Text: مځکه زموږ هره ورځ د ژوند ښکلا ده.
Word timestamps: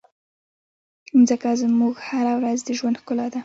مځکه 1.17 1.49
زموږ 1.61 1.95
هره 2.07 2.33
ورځ 2.39 2.59
د 2.67 2.69
ژوند 2.79 2.95
ښکلا 3.01 3.27
ده. 3.33 3.39